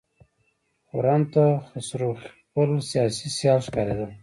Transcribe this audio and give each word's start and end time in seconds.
خرم 0.87 1.21
ته 1.33 1.43
خسرو 1.67 2.11
خپل 2.23 2.69
سیاسي 2.89 3.27
سیال 3.37 3.59
ښکارېده. 3.65 4.07